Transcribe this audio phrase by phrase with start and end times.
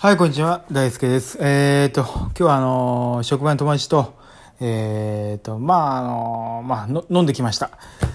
[0.00, 0.64] はい、こんにちは。
[0.70, 1.38] 大輔です。
[1.40, 4.14] えー、と、今日はあのー職場の友達と、
[4.60, 7.72] えー、と、まあ、あのまあの、飲んできました。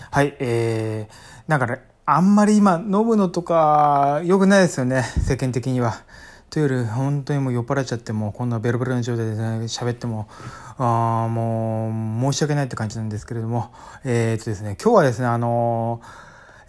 [0.09, 1.13] はい、えー、
[1.49, 6.03] なんかね、あんまり今、飲むのとか、良くないですよね、世間的には。
[6.49, 10.29] というより、本当にもう酔っ払っちゃって、もうこんなベロベロの状態で、ね、喋っても、
[10.77, 13.73] あもう、申し訳ないって感じなんですけれども、
[14.05, 15.99] えー、とですね、今日はですね、あの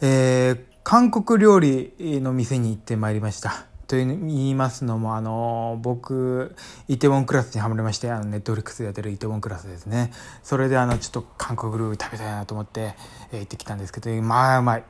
[0.00, 3.64] ーえ韓国料理の店に行ってまいりました。
[4.02, 6.54] と言いますのも、あの、僕、
[6.88, 10.12] イテウォンクラスにハマりまして、あの、ネットフリックスでやってるイテウォンクラスですね。
[10.42, 12.94] それで、あの、ちょっと韓国料理食べたいなと思って、
[13.32, 14.84] えー行ってきたんですけど、まあ、うまい。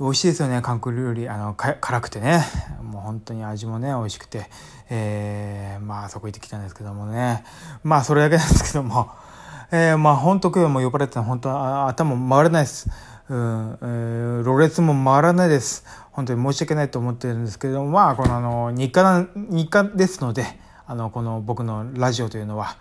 [0.00, 1.28] 美味しいですよね、韓国料理。
[1.28, 2.44] あの、辛くてね。
[2.82, 4.50] もう本当に味もね、美味しくて。
[4.90, 7.44] えーまあ、そこ行ってきたんですけどもね。
[7.82, 9.10] まあ、それだけなんですけども。
[9.70, 12.88] えー、まあ本当今日もう酔っ払ってたの本当頭回らないです。
[13.28, 15.84] うん、えー、ろれつも回らないです。
[16.12, 20.44] 本当に申し訳ないと思ってるんですけれども、まあこのあの日課な日課ですので、
[20.86, 22.76] あのこの僕のラジオというのは、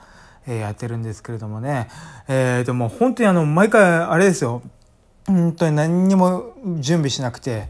[0.46, 1.88] えーやってるんですけれどもね、
[2.28, 4.62] えー、でも本当にあの毎回あれですよ。
[5.26, 7.70] 本当に何にも準備しなくて、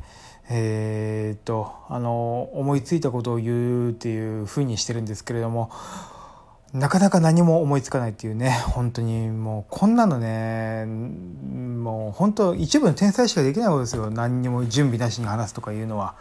[0.50, 5.70] えー、とあの思いついたことを言うっていうふうにしてるんですけれども。
[6.74, 10.88] なかなか何も思いつかないっていうね、本当にもうこんなのね、
[11.84, 14.10] もう本当一部の天才しかできないことですよ。
[14.10, 16.16] 何にも準備なしに話すとかいうのは。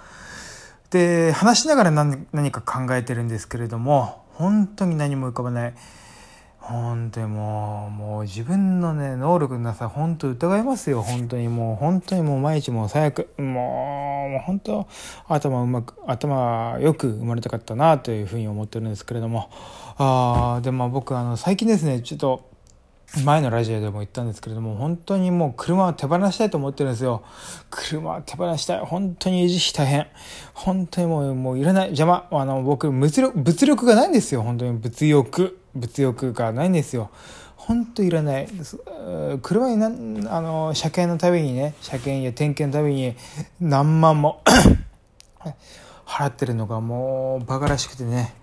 [0.91, 5.75] で、話しながら何何か考えてるんですけれども、本当に何も浮かばない。
[6.63, 11.03] 本当にもう、もう自分のね、能力のなさ、本当疑いますよ。
[11.03, 14.87] 本当にもう、本当にもう毎日もう最悪、もう、本当、
[15.27, 19.51] 頭うまく、頭よく生まれたかったな、というふうに思ってるんですけれども。
[19.99, 22.52] ああ、でも僕、あの、最近ですね、ちょっと、
[23.21, 27.23] 前のラジオでも言ったんですけれども、本当にもう車を手放したいと思ってるんですよ。
[27.69, 28.79] 車を手放したい。
[28.81, 30.07] 本当に維持費大変。
[30.55, 31.89] 本当にもう、もういらない。
[31.89, 32.27] 邪魔。
[32.31, 34.43] あの、僕、物力、物力がないんですよ。
[34.43, 35.59] 本当に物欲。
[35.75, 37.11] 物欲がないんですよ。
[37.57, 38.49] 本当いらない。
[39.43, 39.87] 車にな、
[40.35, 43.15] あの、車検のたびにね、車検や点検のたびに
[43.61, 44.43] 何万も
[46.07, 48.35] 払ってるのがもうバカらしくてね。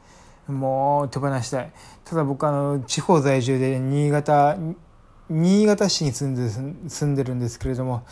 [0.51, 1.71] もう手放したい。
[2.05, 4.57] ただ僕あの地方在住で新潟
[5.29, 6.49] 新潟市に住んで
[6.89, 8.03] 住んでるんですけれども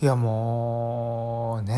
[0.00, 1.74] いやもうね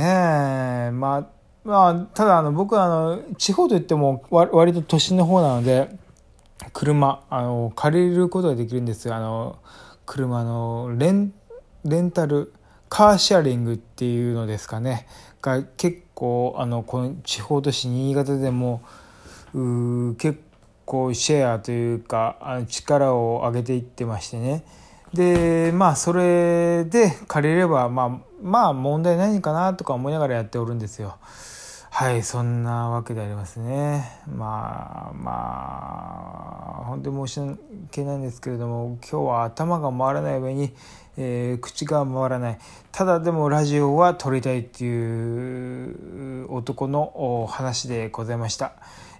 [0.88, 1.26] えまあ
[1.64, 5.90] まあただあの僕あの地方といってもわ割と都心の方なので
[6.72, 9.58] 車あの借りることができるんですよあの
[10.06, 11.32] 車のレン
[11.84, 12.52] レンタル
[12.88, 15.08] カーシェアリングっていうのですかね
[15.42, 18.82] が結構あのこの地方都市新潟でも
[20.18, 20.40] 結
[20.84, 24.64] 構シェアというか力を上げていってましてね
[25.14, 31.16] でまあそれで借りればまあまあ問題ないかなとか思いながらやっておるんですよ。
[31.98, 34.20] はいそんなわけでありますね。
[34.28, 40.74] まあまあ本当に申し訳ないんですけれども今日は頭が回らない上に、
[41.16, 42.58] えー口が回らない
[42.92, 45.92] ただでもラジオは撮りたいってい
[46.44, 48.74] う男の話でございました。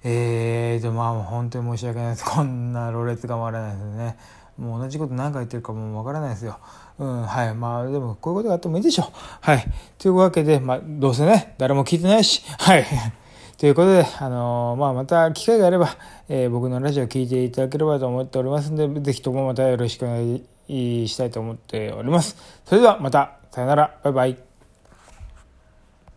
[0.04, 4.18] えーとまあ本当に申し訳ないですこんなろれつが回らないですね
[4.58, 6.58] もう同じこと何回言ってるかもわからないですよ。
[6.98, 7.54] うんはい。
[7.54, 9.06] まあでもこういうことがあってもいいでしょう。
[9.40, 9.64] はい。
[9.98, 12.42] というわけでまあどうせね誰も聞いてないし。
[12.58, 12.84] はい。
[13.58, 15.96] ということで、あのーまあ、また機会があれば、
[16.28, 22.36] えー僕のラジオを聞いていただければと思っておりますので、ぜひともまたよろしくお願いしたいと思っております。
[22.66, 24.45] それではまた、さよなら、バイバイ。